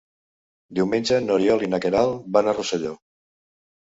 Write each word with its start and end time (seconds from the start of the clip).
Diumenge 0.77 1.19
n'Oriol 1.27 1.67
i 1.67 1.71
na 1.75 1.81
Queralt 1.85 2.27
van 2.39 2.51
a 2.53 2.59
Rosselló. 2.59 2.99